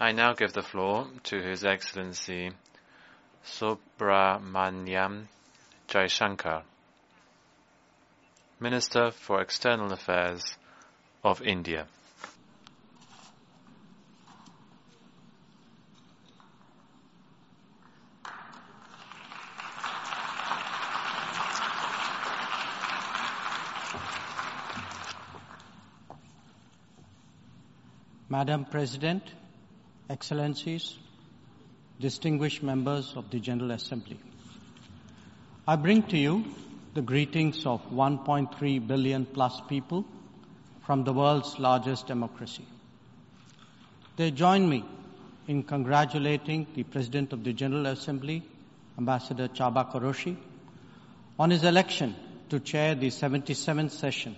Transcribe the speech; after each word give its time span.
I 0.00 0.12
now 0.12 0.32
give 0.32 0.52
the 0.52 0.62
floor 0.62 1.08
to 1.24 1.42
His 1.42 1.64
Excellency 1.64 2.52
Subrahmanyam 3.44 5.26
Jaishankar, 5.88 6.62
Minister 8.60 9.10
for 9.10 9.40
External 9.40 9.92
Affairs 9.92 10.56
of 11.24 11.42
India. 11.42 11.88
Madam 28.28 28.64
President, 28.64 29.24
Excellencies, 30.10 30.96
distinguished 32.00 32.62
members 32.62 33.12
of 33.14 33.30
the 33.30 33.38
General 33.38 33.72
Assembly. 33.72 34.18
I 35.66 35.76
bring 35.76 36.02
to 36.04 36.16
you 36.16 36.44
the 36.94 37.02
greetings 37.02 37.66
of 37.66 37.82
1.3 37.90 38.86
billion 38.86 39.26
plus 39.26 39.60
people 39.68 40.06
from 40.86 41.04
the 41.04 41.12
world's 41.12 41.58
largest 41.58 42.06
democracy. 42.06 42.64
They 44.16 44.30
join 44.30 44.66
me 44.66 44.82
in 45.46 45.62
congratulating 45.62 46.66
the 46.74 46.84
President 46.84 47.34
of 47.34 47.44
the 47.44 47.52
General 47.52 47.86
Assembly, 47.86 48.42
Ambassador 48.96 49.48
Csaba 49.48 49.92
Kőrösi, 49.92 50.36
on 51.38 51.50
his 51.50 51.64
election 51.64 52.16
to 52.48 52.58
chair 52.60 52.94
the 52.94 53.08
77th 53.08 53.90
session 53.90 54.34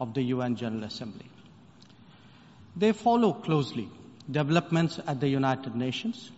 of 0.00 0.12
the 0.12 0.22
UN 0.24 0.56
General 0.56 0.84
Assembly. 0.84 1.30
They 2.76 2.90
follow 2.90 3.32
closely 3.32 3.88
developments 4.30 4.98
at 5.06 5.20
the 5.20 5.28
United 5.28 5.74
Nations, 5.74 6.30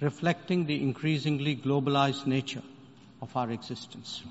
reflecting 0.00 0.66
the 0.66 0.82
increasingly 0.82 1.56
globalized 1.56 2.26
nature 2.26 2.62
of 3.22 3.36
our 3.36 3.50
existence. 3.50 4.22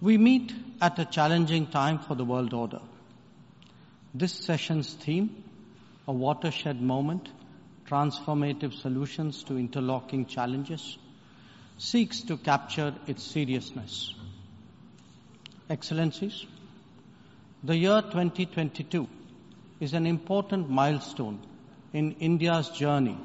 We 0.00 0.18
meet 0.18 0.52
at 0.80 0.98
a 0.98 1.04
challenging 1.04 1.66
time 1.68 1.98
for 1.98 2.14
the 2.14 2.24
world 2.24 2.52
order. 2.52 2.80
This 4.14 4.32
session's 4.32 4.92
theme, 4.94 5.44
a 6.08 6.12
watershed 6.12 6.80
moment, 6.80 7.28
transformative 7.86 8.72
solutions 8.72 9.44
to 9.44 9.56
interlocking 9.56 10.26
challenges, 10.26 10.98
seeks 11.78 12.22
to 12.22 12.36
capture 12.36 12.94
its 13.06 13.22
seriousness. 13.22 14.14
Excellencies, 15.70 16.46
the 17.62 17.76
year 17.76 18.02
2022 18.02 19.08
is 19.82 19.94
an 19.94 20.06
important 20.06 20.70
milestone 20.70 21.40
in 21.92 22.12
India's 22.26 22.68
journey 22.68 23.18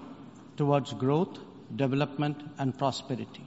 towards 0.58 0.92
growth, 0.94 1.38
development 1.76 2.42
and 2.58 2.76
prosperity. 2.76 3.44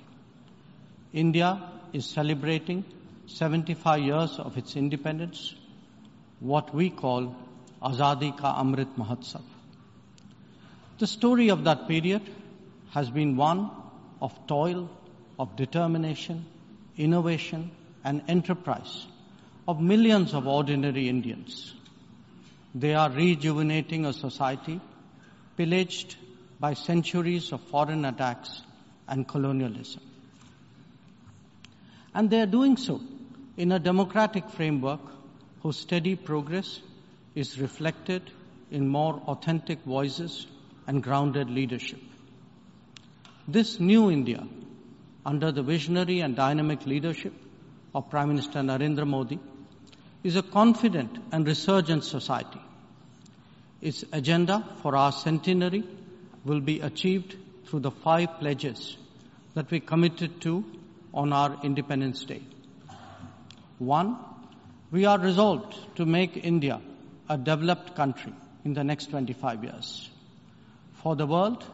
India 1.12 1.48
is 1.92 2.06
celebrating 2.06 2.84
75 3.27 4.00
years 4.00 4.38
of 4.38 4.56
its 4.56 4.77
independence, 4.77 5.56
what 6.38 6.72
we 6.72 6.88
call 6.88 7.34
Azadi 7.83 8.31
Ka 8.38 8.62
Amrit 8.62 8.94
Mahotsav. 8.97 9.42
The 10.98 11.08
story 11.08 11.48
of 11.48 11.64
that 11.64 11.88
period 11.88 12.22
has 12.92 13.11
been 13.11 13.36
one 13.36 13.70
of 14.22 14.47
toil, 14.47 14.88
of 15.36 15.56
determination, 15.56 16.47
innovation 16.97 17.72
and 18.05 18.22
enterprise 18.28 19.06
of 19.66 19.81
millions 19.81 20.33
of 20.33 20.47
ordinary 20.47 21.08
Indians. 21.08 21.75
They 22.74 22.94
are 22.94 23.10
rejuvenating 23.10 24.06
a 24.06 24.12
society 24.12 24.80
pillaged 25.56 26.16
by 26.60 26.74
centuries 26.74 27.52
of 27.52 27.60
foreign 27.62 28.04
attacks 28.04 28.62
and 29.08 29.26
colonialism. 29.26 30.02
And 32.14 32.30
they 32.30 32.41
are 32.41 32.47
doing 32.47 32.76
so 32.76 33.00
in 33.56 33.72
a 33.72 33.78
democratic 33.78 34.48
framework 34.50 35.00
whose 35.62 35.76
steady 35.78 36.16
progress 36.16 36.80
is 37.34 37.59
reflected 37.59 38.30
in 38.70 38.88
more 38.88 39.14
authentic 39.26 39.80
voices 39.82 40.47
and 40.86 41.03
grounded 41.03 41.50
leadership. 41.50 42.00
This 43.47 43.80
new 43.80 44.10
India, 44.10 44.47
under 45.26 45.50
the 45.50 45.62
visionary 45.62 46.20
and 46.20 46.36
dynamic 46.36 46.86
leadership 46.86 47.32
of 47.94 48.09
Prime 48.10 48.28
Minister 48.28 48.60
Narendra 48.60 49.06
Modi, 49.06 49.38
is 50.22 50.36
a 50.36 50.42
confident 50.42 51.19
and 51.32 51.47
resurgent 51.47 52.04
society. 52.04 52.60
Its 53.81 54.04
agenda 54.12 54.64
for 54.82 54.94
our 54.97 55.12
centenary 55.12 55.84
will 56.44 56.60
be 56.60 56.81
achieved 56.81 57.36
through 57.66 57.81
the 57.81 57.91
five 57.91 58.38
pledges 58.38 58.97
that 59.54 59.70
we 59.70 59.80
committed 59.80 60.41
to 60.42 60.64
on 61.14 61.32
our 61.32 61.59
Independence 61.62 62.25
Day. 62.25 62.42
One, 63.78 64.16
we 64.91 65.06
are 65.06 65.19
resolved 65.19 65.75
to 65.97 66.04
make 66.04 66.36
India 66.36 66.80
a 67.28 67.38
developed 67.38 67.94
country 67.94 68.32
in 68.64 68.75
the 68.75 68.84
next 68.84 69.10
25 69.10 69.64
years. 69.64 70.10
For 71.03 71.16
the 71.16 71.26
world, 71.26 71.64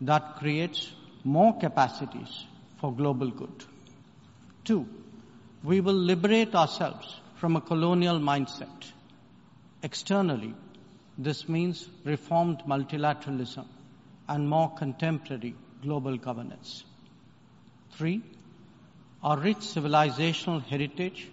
that 0.00 0.36
creates 0.36 0.90
more 1.22 1.56
capacities 1.58 2.46
for 2.80 2.92
global 2.92 3.30
good. 3.30 3.64
Two, 4.64 4.88
we 5.62 5.80
will 5.80 5.94
liberate 5.94 6.54
ourselves 6.54 7.20
from 7.42 7.56
a 7.56 7.60
colonial 7.60 8.20
mindset. 8.20 8.92
Externally, 9.82 10.54
this 11.18 11.48
means 11.48 11.88
reformed 12.04 12.58
multilateralism 12.68 13.66
and 14.28 14.48
more 14.48 14.70
contemporary 14.76 15.52
global 15.82 16.16
governance. 16.16 16.84
Three, 17.94 18.22
our 19.24 19.36
rich 19.36 19.56
civilizational 19.56 20.62
heritage 20.62 21.28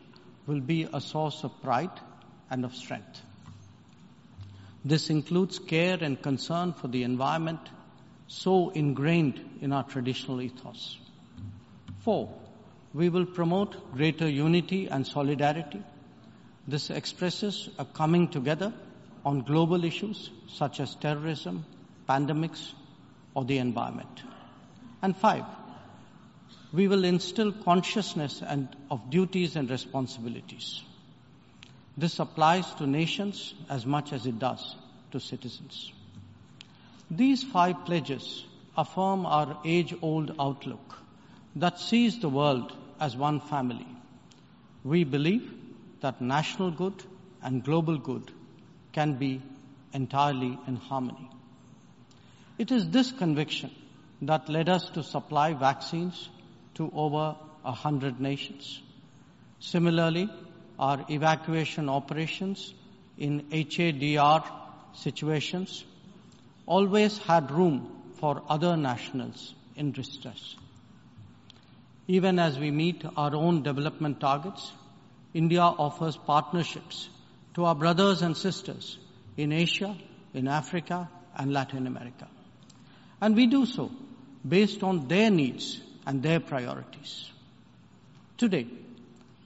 will 0.47 0.62
be 0.62 0.88
a 0.92 1.00
source 1.00 1.44
of 1.44 1.62
pride 1.62 1.92
and 2.50 2.66
of 2.66 2.74
strength. 2.74 3.22
This 4.84 5.12
includes 5.12 5.59
care 5.59 6.00
and 6.02 6.20
concern 6.20 6.74
for 6.74 6.88
the 6.88 7.03
environment 7.03 7.70
so 8.26 8.72
ingrained 8.72 9.59
in 9.62 9.72
our 9.72 9.84
traditional 9.84 10.41
ethos. 10.41 10.97
Four, 12.00 12.34
we 12.96 13.09
will 13.09 13.28
promote 13.28 13.94
greater 13.94 14.28
unity 14.28 14.88
and 14.88 15.06
solidarity. 15.06 15.84
This 16.69 16.91
expresses 16.91 17.68
a 17.80 17.85
coming 17.85 18.28
together 18.28 18.72
on 19.25 19.40
global 19.41 19.84
issues 19.84 20.30
such 20.47 20.80
as 20.80 20.94
terrorism, 20.94 21.66
pandemics, 22.07 22.74
or 23.34 23.44
the 23.44 23.57
environment. 23.57 24.22
And 25.02 25.18
five, 25.18 25.46
we 26.72 26.88
will 26.88 27.06
instill 27.06 27.52
consciousness 27.52 28.44
and 28.46 28.68
of 28.91 29.09
duties 29.09 29.56
and 29.56 29.68
responsibilities. 29.68 30.84
This 31.97 32.19
applies 32.19 32.72
to 32.75 32.85
nations 32.85 33.56
as 33.68 33.88
much 33.88 34.13
as 34.13 34.28
it 34.28 34.38
does 34.38 34.75
to 35.12 35.19
citizens. 35.19 35.91
These 37.09 37.41
five 37.41 37.84
pledges 37.85 38.46
affirm 38.78 39.25
our 39.25 39.58
age-old 39.66 40.35
outlook 40.40 41.00
that 41.56 41.79
sees 41.79 42.19
the 42.19 42.29
world 42.29 42.72
as 43.00 43.18
one 43.18 43.40
family. 43.40 43.88
We 44.84 45.03
believe 45.03 45.59
that 46.02 46.22
national 46.22 46.72
good 46.72 47.04
and 47.42 47.64
global 47.64 47.98
good 47.98 48.32
can 48.92 49.14
be 49.14 49.42
entirely 49.94 50.58
in 50.68 50.76
harmony. 50.76 51.30
It 52.58 52.72
is 52.72 52.90
this 52.90 53.12
conviction 53.12 53.72
that 54.22 54.50
led 54.50 54.70
us 54.70 54.90
to 54.92 55.04
supply 55.04 55.54
vaccines 55.54 56.30
to 56.76 56.92
over 56.94 57.36
a 57.64 57.72
hundred 57.72 58.20
nations. 58.20 58.82
Similarly, 59.59 60.30
our 60.78 61.06
evacuation 61.09 61.90
operations 61.90 62.74
in 63.18 63.42
HADR 63.50 64.44
situations 64.94 65.84
always 66.66 67.18
had 67.18 67.52
room 67.52 67.91
for 68.16 68.44
other 68.47 68.76
nationals 68.78 69.53
in 69.76 69.91
distress. 69.91 70.56
Even 72.08 72.40
as 72.40 72.58
we 72.58 72.72
meet 72.72 73.03
our 73.16 73.35
own 73.35 73.62
development 73.64 74.20
targets, 74.20 74.72
India 75.34 75.61
offers 75.61 76.17
partnerships 76.17 77.09
to 77.53 77.66
our 77.66 77.76
brothers 77.76 78.22
and 78.22 78.35
sisters 78.35 78.97
in 79.37 79.52
Asia, 79.52 79.96
in 80.34 80.47
Africa, 80.47 81.09
and 81.35 81.53
Latin 81.53 81.87
America. 81.87 82.28
And 83.22 83.35
we 83.35 83.47
do 83.47 83.66
so 83.66 83.91
based 84.47 84.84
on 84.84 85.08
their 85.08 85.29
needs 85.29 85.81
and 86.05 86.23
their 86.23 86.40
priorities. 86.40 87.29
Today, 88.37 88.67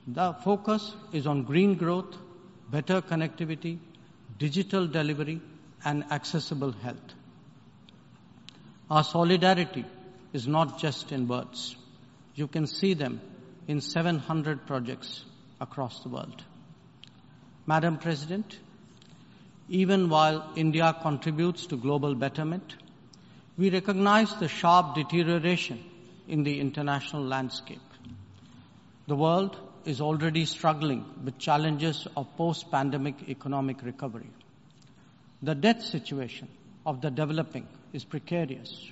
the 0.08 0.34
focus 0.44 0.94
is 1.12 1.28
on 1.28 1.44
green 1.44 1.76
growth, 1.76 2.16
better 2.70 3.02
connectivity, 3.02 3.80
digital 4.38 4.88
delivery, 4.88 5.42
and 5.84 6.04
accessible 6.12 6.72
health. 6.72 7.14
Our 8.90 9.04
solidarity 9.04 9.86
is 10.34 10.48
not 10.48 10.80
just 10.80 11.12
in 11.12 11.28
words. 11.28 11.76
You 12.36 12.48
can 12.48 12.68
see 12.68 12.94
them 12.94 13.22
in 13.68 13.82
700 13.82 14.66
projects 14.66 15.24
across 15.64 16.02
the 16.04 16.10
world. 16.10 16.44
Madam 17.66 17.98
President, 17.98 18.58
even 19.70 20.10
while 20.10 20.52
India 20.56 20.96
contributes 21.02 21.66
to 21.68 21.78
global 21.78 22.14
betterment, 22.14 22.76
we 23.58 23.70
recognize 23.70 24.36
the 24.36 24.48
sharp 24.48 24.96
deterioration 24.96 25.84
in 26.28 26.44
the 26.44 26.60
international 26.60 27.24
landscape. 27.24 27.80
The 29.08 29.16
world 29.16 29.58
is 29.86 30.02
already 30.02 30.46
struggling 30.46 31.06
with 31.24 31.38
challenges 31.38 32.08
of 32.18 32.36
post-pandemic 32.38 33.30
economic 33.30 33.82
recovery. 33.84 34.30
The 35.42 35.56
debt 35.56 35.82
situation 35.82 36.48
of 36.86 37.02
the 37.02 37.12
developing 37.12 37.68
is 37.94 38.04
precarious. 38.04 38.92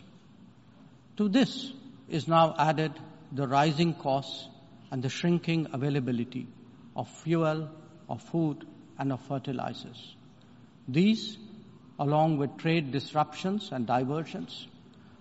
To 1.18 1.28
this 1.30 1.72
is 2.10 2.28
now 2.28 2.56
added 2.58 2.94
the 3.32 3.48
rising 3.48 3.94
costs 3.94 4.48
and 4.92 5.02
the 5.02 5.10
shrinking 5.10 5.68
availability 5.74 6.48
of 6.96 7.10
fuel, 7.10 7.70
of 8.10 8.22
food, 8.22 8.66
and 8.98 9.12
of 9.12 9.22
fertilizers. 9.22 10.16
These, 10.88 11.38
along 12.00 12.38
with 12.38 12.58
trade 12.58 12.92
disruptions 12.92 13.72
and 13.72 13.88
diversions, 13.88 14.68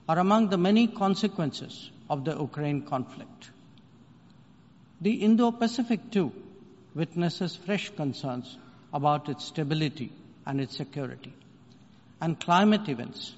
are 0.09 0.19
among 0.19 0.49
the 0.49 0.59
many 0.59 0.87
consequences 0.87 1.91
of 2.09 2.25
the 2.25 2.33
Ukraine 2.33 2.83
conflict. 2.83 3.51
The 5.01 5.15
Indo-Pacific 5.15 6.11
too 6.11 6.33
witnesses 6.95 7.55
fresh 7.55 7.91
concerns 7.91 8.59
about 8.93 9.29
its 9.29 9.45
stability 9.45 10.13
and 10.45 10.61
its 10.61 10.77
security. 10.77 11.33
And 12.21 12.39
climate 12.39 12.89
events 12.89 13.35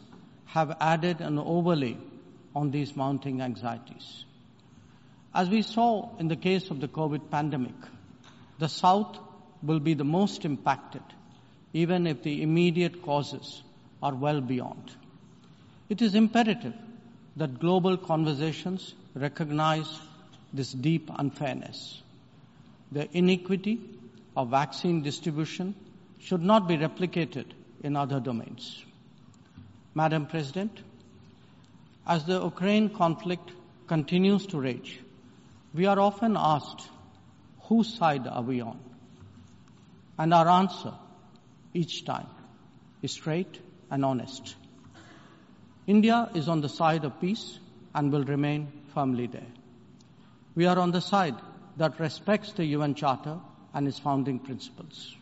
have 0.47 0.77
added 0.81 1.21
an 1.21 1.39
overlay 1.39 1.97
on 2.55 2.71
these 2.71 2.97
mounting 2.97 3.43
anxieties. 3.43 4.25
As 5.35 5.49
we 5.49 5.63
saw 5.63 6.17
in 6.19 6.29
the 6.29 6.37
case 6.37 6.71
of 6.71 6.81
the 6.81 6.89
COVID 6.89 7.31
pandemic, 7.31 7.75
the 8.63 8.69
South 8.69 9.19
will 9.65 9.81
be 9.81 9.95
the 9.95 10.05
most 10.05 10.45
impacted, 10.45 11.03
even 11.73 12.07
if 12.07 12.23
the 12.23 12.43
immediate 12.43 13.03
causes 13.03 13.65
are 14.01 14.15
well 14.15 14.41
beyond. 14.41 14.93
It 15.89 16.01
is 16.01 16.15
imperative 16.15 16.75
that 17.37 17.59
global 17.59 17.97
conversations 17.97 18.95
recognize 19.15 19.99
this 20.53 20.73
deep 20.73 21.11
unfairness. 21.19 22.03
The 22.93 23.09
inequity 23.17 23.81
of 24.37 24.51
vaccine 24.51 25.03
distribution 25.03 25.75
should 26.21 26.43
not 26.43 26.69
be 26.69 26.77
replicated 26.77 27.47
in 27.83 27.97
other 27.97 28.21
domains. 28.21 28.85
Madam 29.93 30.27
President, 30.27 30.83
as 32.07 32.25
the 32.27 32.41
Ukraine 32.41 32.91
conflict 32.91 33.51
continues 33.89 34.47
to 34.47 34.61
rage, 34.61 35.01
we 35.75 35.87
are 35.87 35.99
often 35.99 36.37
asked, 36.39 36.89
whose 37.73 37.95
side 37.99 38.27
are 38.27 38.43
we 38.43 38.61
on? 38.61 38.79
And 40.19 40.35
our 40.35 40.49
answer 40.49 40.93
each 41.73 42.05
time 42.05 42.27
is 43.01 43.13
straight 43.13 43.59
and 43.91 44.05
honest. 44.05 44.55
India 45.87 46.29
is 46.35 46.49
on 46.49 46.61
the 46.61 46.69
side 46.69 47.07
of 47.07 47.19
peace 47.19 47.59
and 47.95 48.13
will 48.13 48.25
remain 48.25 48.67
firmly 48.93 49.27
there. 49.27 49.53
We 50.55 50.67
are 50.67 50.79
on 50.79 50.91
the 50.91 51.01
side 51.01 51.35
that 51.79 51.99
respects 51.99 52.53
the 52.53 52.67
UN 52.77 52.95
Charter 52.95 53.39
and 53.73 53.89
its 53.89 53.99
founding 53.99 54.39
principles. 54.39 55.17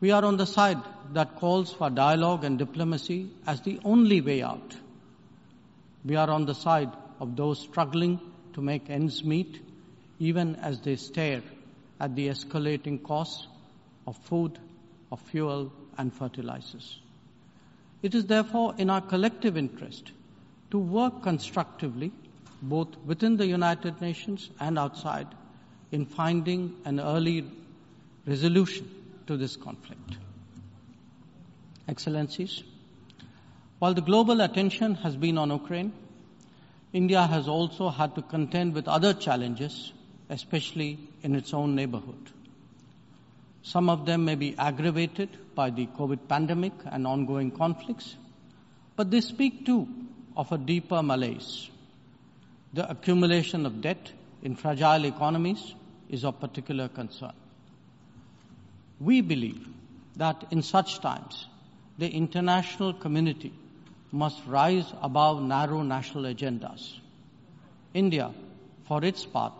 We 0.00 0.10
are 0.10 0.24
on 0.24 0.36
the 0.36 0.46
side 0.46 0.82
that 1.12 1.36
calls 1.36 1.72
for 1.72 1.88
dialogue 1.88 2.42
and 2.42 2.58
diplomacy 2.58 3.30
as 3.46 3.60
the 3.60 3.78
only 3.84 4.20
way 4.20 4.42
out. 4.42 4.74
We 6.04 6.16
are 6.16 6.28
on 6.28 6.46
the 6.46 6.54
side 6.54 6.90
of 7.20 7.36
those 7.36 7.60
struggling 7.60 8.20
to 8.54 8.60
make 8.60 8.90
ends 8.90 9.22
meet, 9.24 9.62
even 10.18 10.56
as 10.56 10.80
they 10.80 10.96
stare 10.96 11.42
at 12.00 12.14
the 12.14 12.28
escalating 12.28 13.02
costs 13.02 13.46
of 14.06 14.16
food, 14.16 14.58
of 15.10 15.20
fuel, 15.20 15.72
and 15.98 16.12
fertilizers. 16.12 17.00
It 18.02 18.14
is 18.14 18.26
therefore 18.26 18.74
in 18.78 18.90
our 18.90 19.00
collective 19.00 19.56
interest 19.56 20.12
to 20.70 20.78
work 20.78 21.22
constructively, 21.22 22.12
both 22.62 22.96
within 23.04 23.36
the 23.36 23.46
United 23.46 24.00
Nations 24.00 24.50
and 24.60 24.78
outside, 24.78 25.26
in 25.92 26.04
finding 26.04 26.76
an 26.84 27.00
early 27.00 27.44
resolution 28.26 28.88
to 29.26 29.36
this 29.36 29.56
conflict. 29.56 30.16
Excellencies, 31.88 32.62
while 33.78 33.94
the 33.94 34.00
global 34.00 34.40
attention 34.40 34.94
has 34.96 35.16
been 35.16 35.38
on 35.38 35.50
Ukraine, 35.50 35.92
India 36.92 37.26
has 37.26 37.46
also 37.46 37.90
had 37.90 38.14
to 38.14 38.22
contend 38.22 38.74
with 38.74 38.88
other 38.88 39.12
challenges, 39.12 39.92
especially 40.28 40.98
in 41.22 41.34
its 41.34 41.54
own 41.54 41.74
neighborhood. 41.74 42.30
Some 43.62 43.90
of 43.90 44.06
them 44.06 44.24
may 44.24 44.34
be 44.34 44.56
aggravated 44.56 45.28
by 45.54 45.70
the 45.70 45.86
COVID 45.86 46.28
pandemic 46.28 46.72
and 46.84 47.06
ongoing 47.06 47.50
conflicts, 47.50 48.14
but 48.94 49.10
they 49.10 49.20
speak 49.20 49.66
too 49.66 49.88
of 50.36 50.52
a 50.52 50.58
deeper 50.58 51.02
malaise. 51.02 51.68
The 52.74 52.88
accumulation 52.88 53.66
of 53.66 53.80
debt 53.80 54.12
in 54.42 54.54
fragile 54.54 55.04
economies 55.04 55.74
is 56.08 56.24
of 56.24 56.40
particular 56.40 56.88
concern. 56.88 57.32
We 59.00 59.20
believe 59.20 59.66
that 60.16 60.46
in 60.50 60.62
such 60.62 61.00
times, 61.00 61.46
the 61.98 62.08
international 62.08 62.92
community 62.94 63.52
must 64.12 64.40
rise 64.46 64.86
above 65.02 65.42
narrow 65.42 65.82
national 65.82 66.24
agendas. 66.24 66.94
India, 67.94 68.32
for 68.86 69.04
its 69.04 69.24
part, 69.24 69.54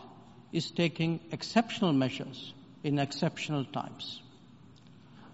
is 0.53 0.71
taking 0.71 1.21
exceptional 1.33 1.93
measures 1.93 2.53
in 2.85 2.99
exceptional 2.99 3.65
times. 3.65 4.23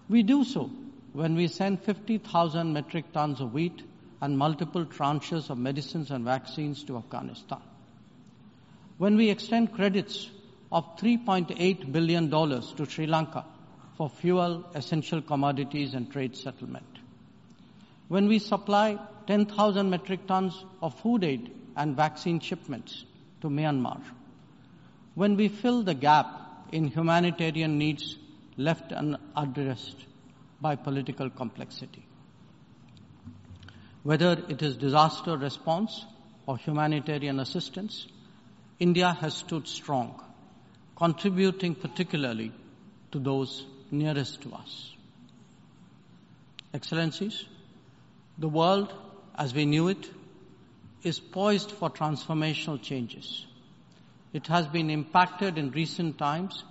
We 0.09 0.23
do 0.23 0.43
so 0.43 0.69
when 1.13 1.35
we 1.35 1.47
send 1.47 1.81
50,000 1.81 2.73
metric 2.73 3.11
tons 3.13 3.39
of 3.39 3.53
wheat 3.53 3.83
and 4.21 4.37
multiple 4.37 4.85
tranches 4.85 5.49
of 5.49 5.57
medicines 5.57 6.11
and 6.11 6.25
vaccines 6.25 6.83
to 6.85 6.97
Afghanistan. 6.97 7.61
When 8.97 9.17
we 9.17 9.29
extend 9.29 9.73
credits 9.73 10.29
of 10.71 10.97
$3.8 10.97 11.91
billion 11.91 12.29
to 12.29 12.85
Sri 12.89 13.05
Lanka 13.05 13.45
for 13.97 14.09
fuel, 14.09 14.65
essential 14.73 15.21
commodities 15.21 15.93
and 15.93 16.11
trade 16.11 16.35
settlement 16.35 16.93
when 18.13 18.27
we 18.27 18.39
supply 18.39 18.99
10,000 19.27 19.89
metric 19.89 20.27
tons 20.27 20.65
of 20.81 20.93
food 20.99 21.23
aid 21.23 21.51
and 21.75 21.95
vaccine 21.95 22.39
shipments 22.39 23.05
to 23.41 23.49
Myanmar, 23.49 24.01
when 25.15 25.35
we 25.35 25.47
fill 25.47 25.83
the 25.83 25.93
gap 25.93 26.27
in 26.71 26.87
humanitarian 26.87 27.77
needs 27.77 28.17
left 28.57 28.91
unaddressed 28.91 30.05
by 30.59 30.75
political 30.75 31.29
complexity. 31.29 32.05
Whether 34.03 34.43
it 34.49 34.61
is 34.61 34.75
disaster 34.75 35.37
response 35.37 36.05
or 36.45 36.57
humanitarian 36.57 37.39
assistance, 37.39 38.07
India 38.79 39.13
has 39.21 39.33
stood 39.33 39.67
strong, 39.67 40.21
contributing 40.95 41.75
particularly 41.75 42.51
to 43.11 43.19
those 43.19 43.65
nearest 43.91 44.41
to 44.41 44.53
us. 44.53 44.95
Excellencies, 46.73 47.45
the 48.37 48.49
world, 48.49 48.91
as 49.35 49.53
we 49.53 49.65
knew 49.65 49.87
it, 49.87 50.09
is 51.03 51.19
poised 51.19 51.71
for 51.71 51.89
transformational 51.89 52.81
changes. 52.81 53.45
It 54.33 54.47
has 54.47 54.67
been 54.67 54.89
impacted 54.89 55.57
in 55.59 55.71
recent 55.71 56.17
times 56.17 56.63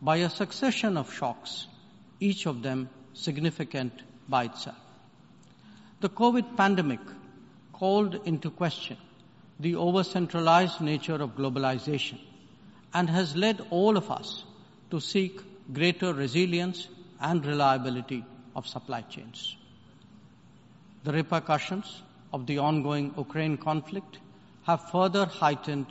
by 0.00 0.16
a 0.16 0.30
succession 0.30 0.96
of 0.96 1.12
shocks, 1.12 1.66
each 2.18 2.46
of 2.46 2.62
them 2.62 2.88
significant 3.12 3.92
by 4.28 4.44
itself. 4.44 4.78
The 6.00 6.08
COVID 6.08 6.56
pandemic 6.56 7.00
called 7.74 8.14
into 8.24 8.50
question 8.50 8.96
the 9.58 9.74
over-centralized 9.74 10.80
nature 10.80 11.16
of 11.16 11.36
globalization 11.36 12.18
and 12.94 13.10
has 13.10 13.36
led 13.36 13.60
all 13.68 13.98
of 13.98 14.10
us 14.10 14.44
to 14.90 15.00
seek 15.00 15.40
greater 15.74 16.14
resilience 16.14 16.88
and 17.20 17.44
reliability 17.44 18.24
of 18.56 18.66
supply 18.66 19.02
chains. 19.02 19.56
The 21.04 21.12
repercussions 21.12 22.02
of 22.32 22.46
the 22.46 22.58
ongoing 22.58 23.12
Ukraine 23.16 23.58
conflict 23.58 24.18
have 24.62 24.90
further 24.90 25.26
heightened 25.26 25.86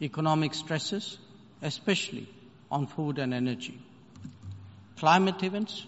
economic 0.00 0.54
stresses, 0.54 1.18
especially 1.62 2.28
on 2.70 2.86
food 2.86 3.18
and 3.18 3.34
energy. 3.34 3.80
Climate 4.98 5.42
events 5.42 5.86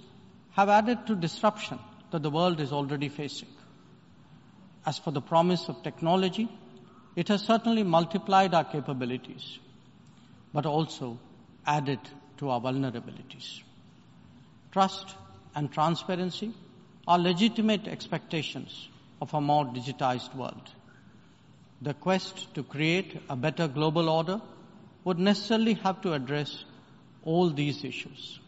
have 0.52 0.68
added 0.68 1.06
to 1.06 1.14
disruption 1.14 1.78
that 2.10 2.22
the 2.22 2.30
world 2.30 2.60
is 2.60 2.72
already 2.72 3.08
facing. 3.08 3.48
As 4.84 4.98
for 4.98 5.10
the 5.10 5.20
promise 5.20 5.68
of 5.68 5.82
technology, 5.82 6.48
it 7.16 7.28
has 7.28 7.42
certainly 7.42 7.82
multiplied 7.82 8.54
our 8.54 8.64
capabilities, 8.64 9.58
but 10.52 10.66
also 10.66 11.18
added 11.66 12.00
to 12.38 12.50
our 12.50 12.60
vulnerabilities. 12.60 13.62
Trust 14.72 15.14
and 15.54 15.70
transparency 15.70 16.52
are 17.06 17.18
legitimate 17.18 17.86
expectations 17.86 18.88
of 19.20 19.32
a 19.34 19.40
more 19.40 19.66
digitized 19.66 20.34
world. 20.34 20.70
The 21.82 21.94
quest 21.94 22.54
to 22.54 22.62
create 22.62 23.20
a 23.28 23.36
better 23.36 23.68
global 23.68 24.08
order 24.08 24.40
would 25.04 25.18
necessarily 25.18 25.74
have 25.74 26.00
to 26.02 26.12
address 26.12 26.64
all 27.24 27.50
these 27.50 27.84
issues. 27.84 28.38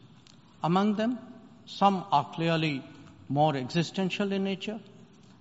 Among 0.62 0.95
them, 0.95 1.19
Some 1.67 2.05
are 2.12 2.31
clearly 2.35 2.83
more 3.29 3.57
existential 3.57 4.33
in 4.33 4.45
nature 4.45 4.79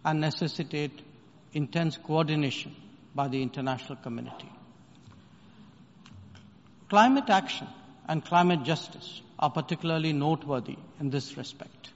and 0.06 0.22
necessitate 0.22 1.02
intense 1.54 1.98
coordination 1.98 2.76
by 3.14 3.28
the 3.28 3.42
international 3.42 3.98
community. 3.98 4.50
Climate 6.90 7.30
action 7.30 7.68
and 8.08 8.24
climate 8.24 8.64
justice 8.64 9.22
are 9.38 9.50
particularly 9.50 10.14
noteworthy 10.14 10.78
in 11.00 11.10
this 11.10 11.38
respect. 11.38 11.90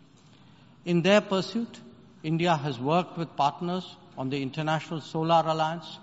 In 0.86 1.02
their 1.02 1.22
pursuit, 1.22 1.80
India 2.24 2.56
has 2.56 2.80
worked 2.80 3.18
with 3.18 3.36
partners 3.36 3.96
on 4.18 4.30
the 4.30 4.42
International 4.42 5.00
Solar 5.00 5.44
Alliance, 5.46 6.00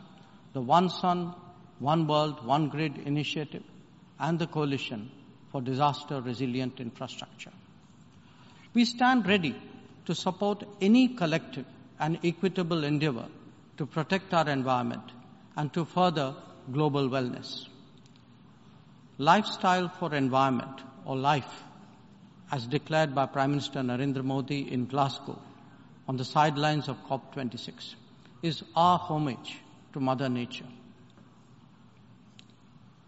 the 0.52 0.60
One 0.60 0.88
Sun, 0.88 1.34
One 1.80 2.06
World, 2.06 2.46
One 2.46 2.68
Grid 2.68 2.98
initiative, 3.04 3.64
and 4.20 4.38
the 4.38 4.46
Coalition 4.46 5.10
for 5.50 5.60
Disaster 5.60 6.20
Resilient 6.20 6.80
Infrastructure. 6.80 7.50
We 8.72 8.84
stand 8.84 9.26
ready 9.26 9.56
to 10.06 10.14
support 10.14 10.64
any 10.80 11.08
collective 11.08 11.66
and 11.98 12.18
equitable 12.24 12.84
endeavor 12.84 13.26
to 13.76 13.86
protect 13.86 14.32
our 14.32 14.48
environment 14.48 15.02
and 15.56 15.72
to 15.72 15.84
further 15.84 16.34
global 16.72 17.08
wellness. 17.08 17.66
Lifestyle 19.18 19.88
for 19.88 20.14
environment 20.14 20.80
or 21.04 21.16
life 21.16 21.62
as 22.50 22.66
declared 22.66 23.14
by 23.14 23.26
Prime 23.26 23.50
Minister 23.50 23.80
Narendra 23.80 24.24
Modi 24.24 24.72
in 24.72 24.86
Glasgow 24.86 25.38
on 26.06 26.16
the 26.16 26.24
sidelines 26.24 26.88
of 26.88 26.96
COP26 27.08 27.94
is 28.44 28.62
our 28.76 28.98
homage 28.98 29.58
to 29.94 30.00
Mother 30.00 30.28
Nature. 30.28 30.66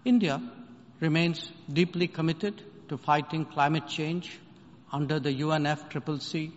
India 0.02 0.40
remains 1.00 1.50
deeply 1.70 2.08
committed 2.08 2.62
to 2.88 2.96
fighting 2.96 3.44
climate 3.44 3.86
change 3.86 4.38
under 4.90 5.20
the 5.20 5.34
UNFCCC 5.42 6.52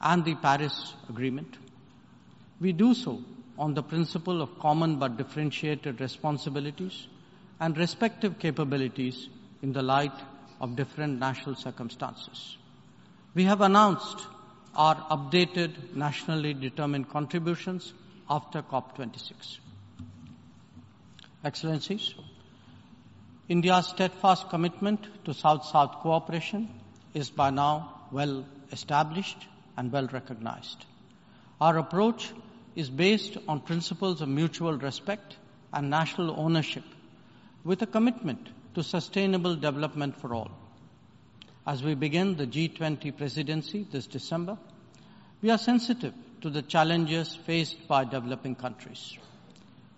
and 0.00 0.24
the 0.24 0.34
Paris 0.34 0.94
Agreement. 1.08 1.58
We 2.60 2.72
do 2.72 2.92
so 2.92 3.22
on 3.56 3.74
the 3.74 3.84
principle 3.84 4.42
of 4.42 4.58
common 4.58 4.98
but 4.98 5.16
differentiated 5.16 6.00
responsibilities 6.00 7.06
and 7.60 7.78
respective 7.78 8.40
capabilities 8.40 9.28
in 9.62 9.72
the 9.72 9.82
light 9.82 10.18
of 10.60 10.74
different 10.74 11.20
national 11.20 11.54
circumstances. 11.54 12.56
We 13.34 13.44
have 13.44 13.60
announced 13.60 14.26
our 14.76 14.96
updated 15.16 15.94
nationally 15.94 16.52
determined 16.52 17.08
contributions 17.08 17.92
after 18.28 18.62
COP26. 18.62 19.58
Excellencies, 21.44 22.14
India's 23.48 23.86
steadfast 23.86 24.48
commitment 24.50 25.06
to 25.24 25.32
South-South 25.32 26.00
cooperation 26.00 26.68
is 27.14 27.30
by 27.30 27.50
now 27.50 28.00
well 28.10 28.44
established 28.72 29.38
and 29.76 29.90
well 29.92 30.08
recognized. 30.12 30.84
Our 31.60 31.78
approach 31.78 32.32
is 32.74 32.90
based 32.90 33.38
on 33.48 33.60
principles 33.60 34.20
of 34.20 34.28
mutual 34.28 34.76
respect 34.76 35.36
and 35.72 35.88
national 35.88 36.38
ownership 36.38 36.84
with 37.64 37.80
a 37.82 37.86
commitment 37.86 38.48
to 38.74 38.82
sustainable 38.82 39.56
development 39.56 40.20
for 40.20 40.34
all. 40.34 40.50
As 41.66 41.82
we 41.82 41.94
begin 41.96 42.36
the 42.36 42.46
G20 42.46 43.16
presidency 43.16 43.86
this 43.90 44.06
December, 44.06 44.56
we 45.42 45.50
are 45.50 45.58
sensitive 45.58 46.14
to 46.42 46.48
the 46.48 46.62
challenges 46.62 47.34
faced 47.34 47.88
by 47.88 48.04
developing 48.04 48.54
countries. 48.54 49.18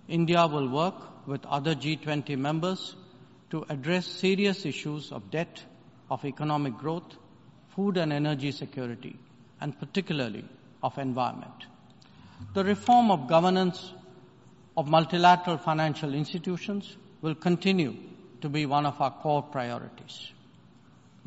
India 0.09 0.47
will 0.47 0.69
work 0.69 1.27
with 1.27 1.45
other 1.45 1.75
G20 1.75 2.39
members 2.39 2.97
to 3.51 3.67
address 3.69 4.07
serious 4.07 4.65
issues 4.65 5.13
of 5.13 5.31
debt, 5.31 5.63
of 6.11 6.25
economic 6.25 6.79
growth, 6.79 7.17
food 7.77 7.99
and 7.99 8.15
energy 8.15 8.51
security, 8.51 9.19
and 9.61 9.79
particularly 9.79 10.47
of 10.83 10.97
environment. 10.97 11.67
The 12.55 12.65
reform 12.65 13.11
of 13.11 13.29
governance 13.29 13.93
of 14.75 14.89
multilateral 14.89 15.59
financial 15.59 16.15
institutions 16.15 16.97
will 17.21 17.35
continue 17.35 17.95
to 18.41 18.49
be 18.49 18.65
one 18.65 18.87
of 18.87 18.99
our 19.03 19.11
core 19.11 19.43
priorities. 19.43 20.33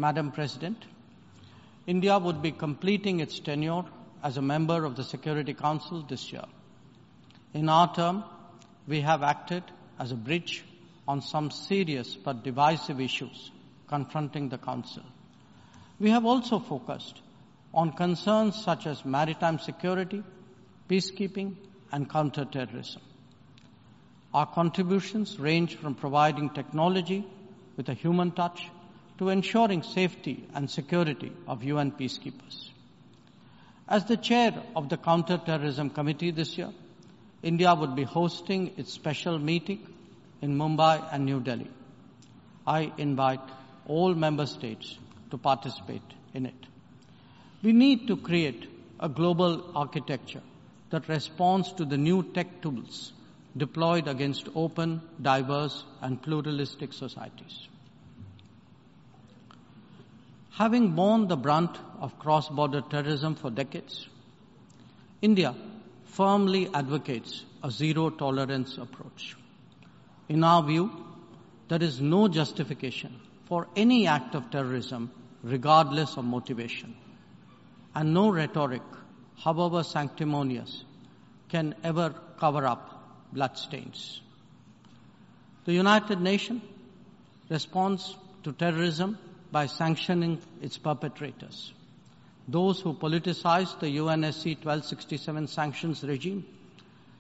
Madam 0.02 0.32
President, 0.32 0.84
India 1.86 2.18
would 2.18 2.42
be 2.42 2.52
completing 2.52 3.20
its 3.20 3.40
tenure 3.40 3.84
as 4.24 4.38
a 4.38 4.42
member 4.42 4.84
of 4.84 4.96
the 4.96 5.04
Security 5.04 5.54
Council 5.54 6.02
this 6.02 6.32
year. 6.32 6.46
In 7.54 7.70
our 7.70 7.94
term, 7.94 8.24
we 8.88 9.02
have 9.02 9.22
acted 9.22 9.64
as 10.00 10.12
a 10.12 10.16
bridge 10.16 10.64
on 11.08 11.22
some 11.22 11.52
serious 11.52 12.16
but 12.16 12.44
divisive 12.44 13.00
issues 13.00 13.52
confronting 13.88 14.50
the 14.50 14.58
Council. 14.58 15.04
We 16.00 16.10
have 16.10 16.26
also 16.26 16.58
focused 16.58 17.22
on 17.72 17.92
concerns 17.92 18.60
such 18.64 18.88
as 18.88 19.06
maritime 19.06 19.60
security, 19.60 20.24
peacekeeping, 20.90 21.56
and 21.92 22.10
counterterrorism. 22.10 23.04
Our 24.34 24.48
contributions 24.48 25.40
range 25.40 25.76
from 25.76 25.94
providing 25.94 26.50
technology 26.50 27.24
with 27.78 27.90
a 27.90 27.94
human 27.94 28.32
touch 28.32 28.68
to 29.18 29.30
ensuring 29.30 29.84
safety 29.84 30.48
and 30.54 30.70
security 30.70 31.32
of 31.48 31.64
UN 31.64 31.92
peacekeepers. 31.92 32.70
As 33.88 34.06
the 34.06 34.18
chair 34.18 34.54
of 34.76 34.90
the 34.90 34.98
Counterterrorism 34.98 35.90
Committee 35.90 36.32
this 36.32 36.58
year, 36.58 36.72
India 37.44 37.74
would 37.74 37.96
be 37.96 38.04
hosting 38.04 38.74
its 38.78 38.94
special 38.94 39.38
meeting 39.38 39.88
in 40.42 40.58
Mumbai 40.58 41.04
and 41.12 41.26
New 41.26 41.40
Delhi. 41.40 41.70
I 42.66 42.92
invite 42.98 43.42
all 43.88 44.14
member 44.14 44.46
states 44.46 44.98
to 45.32 45.38
participate 45.38 46.02
in 46.34 46.46
it. 46.46 46.68
We 47.64 47.74
need 47.74 48.08
to 48.08 48.18
create 48.18 48.68
a 49.00 49.10
global 49.10 49.72
architecture 49.76 50.42
that 50.92 51.10
responds 51.10 51.74
to 51.74 51.86
the 51.86 51.98
new 51.98 52.24
tech 52.24 52.62
tools 52.62 53.14
deployed 53.58 54.08
against 54.08 54.48
open, 54.56 55.02
diverse, 55.22 55.84
and 56.02 56.22
pluralistic 56.22 56.94
societies. 56.94 57.68
Having 60.52 60.92
borne 60.92 61.28
the 61.28 61.38
brunt 61.38 61.78
of 62.00 62.18
cross-border 62.20 62.82
terrorism 62.82 63.36
for 63.36 63.50
decades, 63.50 64.08
India 65.22 65.56
firmly 66.06 66.70
advocates 66.74 67.46
a 67.64 67.72
zero 67.72 68.10
tolerance 68.10 68.78
approach. 68.78 69.38
In 70.28 70.44
our 70.44 70.62
view, 70.64 70.92
there 71.70 71.82
is 71.82 72.02
no 72.02 72.28
justification 72.28 73.20
for 73.46 73.68
any 73.76 74.08
act 74.08 74.36
of 74.36 74.52
terrorism 74.52 75.10
regardless 75.42 76.18
of 76.18 76.26
motivation. 76.26 76.96
And 77.96 78.14
no 78.14 78.30
rhetoric, 78.30 78.84
however 79.38 79.84
sanctimonious, 79.84 80.84
can 81.50 81.76
ever 81.84 82.14
cover 82.38 82.66
up 82.66 83.32
bloodstains. 83.32 84.22
The 85.66 85.74
United 85.74 86.20
Nations 86.20 86.62
responds 87.50 88.16
to 88.44 88.52
terrorism 88.52 89.18
by 89.52 89.66
sanctioning 89.66 90.42
its 90.62 90.78
perpetrators. 90.78 91.74
Those 92.48 92.80
who 92.82 92.94
politicize 92.94 93.80
the 93.80 93.88
UNSC 93.98 94.56
1267 94.58 95.48
sanctions 95.48 96.04
regime, 96.04 96.46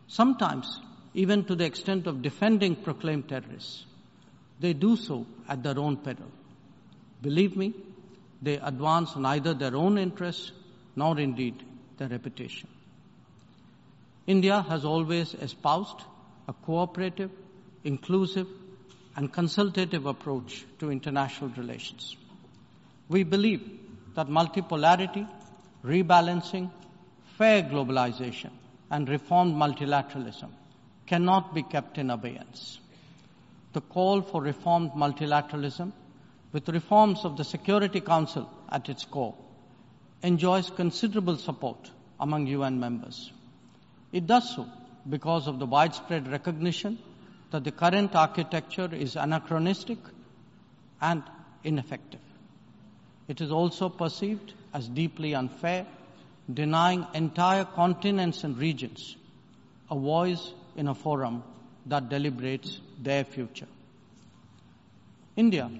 sometimes 0.07 0.79
even 1.13 1.43
to 1.45 1.55
the 1.55 1.65
extent 1.65 2.07
of 2.07 2.21
defending 2.21 2.75
proclaimed 2.75 3.27
terrorists, 3.27 3.85
they 4.59 4.73
do 4.73 4.95
so 4.95 5.25
at 5.47 5.61
their 5.63 5.77
own 5.77 5.97
peril. 5.97 6.31
Believe 7.21 7.57
me, 7.57 7.73
they 8.41 8.55
advance 8.55 9.15
neither 9.15 9.53
their 9.53 9.75
own 9.75 9.97
interests 9.97 10.51
nor 10.95 11.19
indeed 11.19 11.63
their 11.97 12.07
reputation. 12.07 12.67
India 14.25 14.61
has 14.61 14.85
always 14.85 15.33
espoused 15.33 16.01
a 16.47 16.53
cooperative, 16.53 17.31
inclusive, 17.83 18.47
and 19.15 19.31
consultative 19.31 20.05
approach 20.05 20.63
to 20.79 20.89
international 20.89 21.49
relations. 21.51 22.15
We 23.11 23.23
believe 23.23 23.61
that 24.15 24.27
multipolarity, 24.27 25.27
rebalancing, 25.83 26.71
fair 27.37 27.61
globalization, 27.61 28.51
and 28.89 29.09
reformed 29.09 29.53
multilateralism 29.55 30.49
cannot 31.07 31.53
be 31.53 31.61
kept 31.61 31.97
in 31.97 32.09
abeyance. 32.09 32.79
The 33.73 33.81
call 33.81 34.21
for 34.21 34.41
reformed 34.41 34.91
multilateralism, 34.91 35.91
with 36.53 36.69
reforms 36.69 37.25
of 37.25 37.35
the 37.35 37.43
Security 37.43 37.99
Council 37.99 38.49
at 38.69 38.87
its 38.87 39.03
core, 39.03 39.35
enjoys 40.23 40.69
considerable 40.69 41.35
support 41.35 41.91
among 42.17 42.47
UN 42.47 42.79
members. 42.79 43.29
It 44.13 44.25
does 44.25 44.55
so 44.55 44.67
because 45.09 45.47
of 45.47 45.59
the 45.59 45.65
widespread 45.65 46.31
recognition 46.31 46.97
that 47.51 47.65
the 47.65 47.71
current 47.73 48.15
architecture 48.15 48.89
is 48.93 49.17
anachronistic 49.17 49.97
and 51.01 51.23
ineffective. 51.65 52.21
It 53.31 53.39
is 53.39 53.49
also 53.49 53.87
perceived 53.87 54.53
as 54.73 54.89
deeply 54.89 55.33
unfair, 55.35 55.87
denying 56.53 57.05
entire 57.13 57.63
continents 57.63 58.43
and 58.43 58.57
regions 58.57 59.15
a 59.89 59.97
voice 59.97 60.51
in 60.75 60.89
a 60.89 60.93
forum 60.93 61.41
that 61.85 62.09
deliberates 62.09 62.81
their 63.01 63.23
future. 63.23 63.69
India 65.37 65.71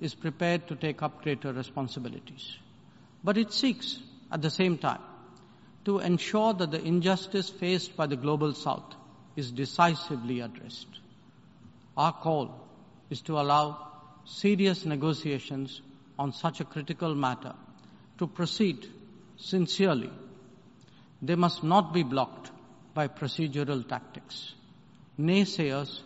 is 0.00 0.14
prepared 0.14 0.66
to 0.68 0.76
take 0.76 1.02
up 1.02 1.22
greater 1.22 1.52
responsibilities. 1.52 2.56
but 3.28 3.38
it 3.38 3.52
seeks, 3.52 3.98
at 4.30 4.40
the 4.42 4.50
same 4.50 4.78
time, 4.78 5.00
to 5.84 5.98
ensure 5.98 6.52
that 6.54 6.70
the 6.70 6.82
injustice 6.82 7.48
faced 7.50 7.96
by 7.96 8.06
the 8.06 8.16
global 8.16 8.54
south 8.54 8.94
is 9.36 9.50
decisively 9.50 10.40
addressed. 10.40 11.00
Our 11.96 12.12
call 12.12 12.50
is 13.10 13.22
to 13.22 13.38
allow 13.40 13.64
serious 14.24 14.84
negotiations 14.84 15.80
on 16.18 16.32
such 16.32 16.60
a 16.60 16.64
critical 16.64 17.14
matter 17.14 17.54
to 18.18 18.26
proceed 18.26 18.86
sincerely. 19.36 20.10
They 21.22 21.34
must 21.34 21.64
not 21.64 21.92
be 21.92 22.02
blocked 22.02 22.50
by 22.92 23.08
procedural 23.08 23.86
tactics. 23.86 24.54
Naysayers 25.18 26.00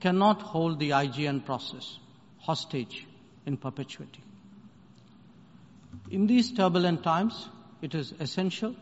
cannot 0.00 0.42
hold 0.42 0.78
the 0.78 0.90
IGN 0.90 1.44
process 1.44 1.98
hostage 2.38 3.06
in 3.46 3.56
perpetuity. 3.56 4.22
In 6.10 6.26
these 6.26 6.52
turbulent 6.52 7.02
times, 7.02 7.48
it 7.80 7.94
is 7.94 8.12
essential 8.20 8.74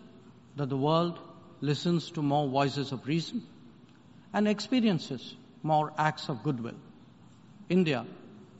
that 0.57 0.69
the 0.69 0.76
world 0.76 1.19
listens 1.61 2.11
to 2.12 2.23
more 2.23 2.49
voices 2.49 2.93
of 2.93 3.07
reason 3.07 3.47
and 4.33 4.49
experiences 4.49 5.37
more 5.62 5.93
acts 5.97 6.29
of 6.29 6.43
goodwill. 6.43 6.81
India 7.69 8.05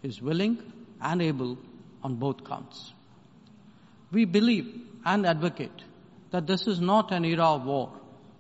is 0.03 0.23
willing 0.23 0.59
and 1.01 1.21
able 1.21 1.59
on 2.03 2.17
both 2.17 2.45
counts. 2.45 2.93
We 4.11 4.25
believe 4.25 4.83
and 5.05 5.27
advocate 5.27 5.85
that 6.31 6.47
this 6.47 6.67
is 6.67 6.81
not 6.81 7.13
an 7.13 7.25
era 7.25 7.45
of 7.45 7.65
war 7.65 7.93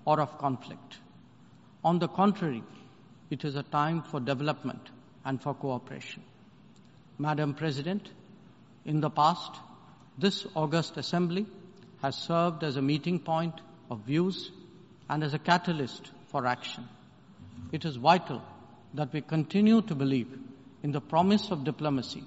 or 0.04 0.20
of 0.20 0.38
conflict. 0.38 0.98
On 1.84 1.98
the 1.98 2.08
contrary, 2.08 2.62
it 3.30 3.44
is 3.44 3.56
a 3.56 3.62
time 3.62 4.02
for 4.02 4.20
development 4.20 4.90
and 5.24 5.40
for 5.40 5.54
cooperation. 5.54 6.22
Madam 7.18 7.54
President, 7.54 8.08
in 8.84 9.00
the 9.00 9.10
past, 9.10 9.52
this 10.18 10.46
August 10.54 10.96
Assembly 10.96 11.46
has 12.02 12.16
served 12.16 12.64
as 12.64 12.76
a 12.76 12.82
meeting 12.82 13.18
point 13.18 13.54
of 13.90 14.00
views 14.00 14.50
and 15.08 15.22
as 15.22 15.34
a 15.34 15.38
catalyst 15.38 16.10
for 16.28 16.46
action. 16.46 16.88
It 17.70 17.84
is 17.84 17.96
vital 17.96 18.42
that 18.94 19.12
we 19.12 19.20
continue 19.20 19.82
to 19.82 19.94
believe 19.94 20.28
in 20.82 20.92
the 20.92 21.00
promise 21.00 21.50
of 21.50 21.64
diplomacy 21.64 22.24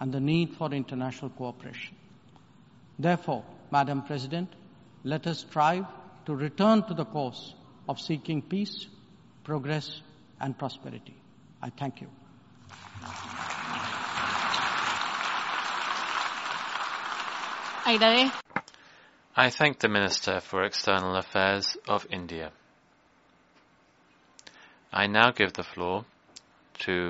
and 0.00 0.12
the 0.12 0.20
need 0.20 0.54
for 0.54 0.70
international 0.72 1.30
cooperation. 1.30 1.96
Therefore, 2.98 3.44
Madam 3.70 4.02
President, 4.02 4.52
let 5.04 5.26
us 5.26 5.40
strive 5.40 5.86
to 6.26 6.34
return 6.34 6.82
to 6.84 6.94
the 6.94 7.04
course 7.04 7.54
of 7.88 8.00
seeking 8.00 8.42
peace, 8.42 8.86
progress, 9.44 10.02
and 10.40 10.58
prosperity. 10.58 11.14
I 11.62 11.70
thank 11.70 12.00
you. 12.00 12.08
Aida 17.86 18.30
I 19.34 19.48
thank 19.50 19.78
the 19.78 19.88
Minister 19.88 20.40
for 20.40 20.64
External 20.64 21.16
Affairs 21.16 21.76
of 21.88 22.06
India. 22.10 22.52
I 24.92 25.06
now 25.06 25.30
give 25.30 25.54
the 25.54 25.62
floor 25.62 26.04
to 26.80 27.06